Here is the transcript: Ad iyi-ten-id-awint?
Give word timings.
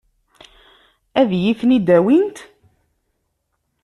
Ad 1.19 1.29
iyi-ten-id-awint? 1.37 2.37